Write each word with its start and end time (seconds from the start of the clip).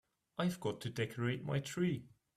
I've 0.39 0.59
got 0.59 0.81
to 0.81 0.89
decorate 0.89 1.43
my 1.43 1.59
tree. 1.59 2.05